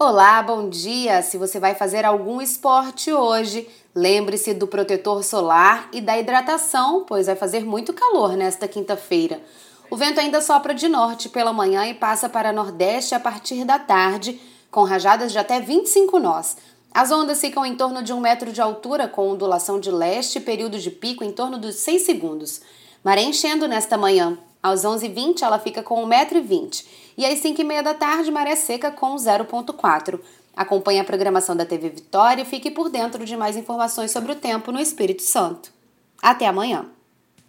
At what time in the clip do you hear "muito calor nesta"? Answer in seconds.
7.64-8.68